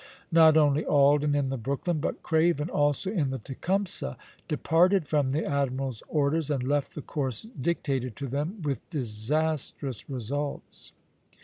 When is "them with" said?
8.27-8.79